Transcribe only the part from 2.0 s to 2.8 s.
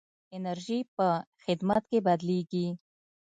بدلېږي.